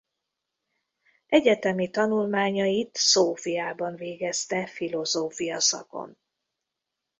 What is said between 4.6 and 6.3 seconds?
filozófia szakon.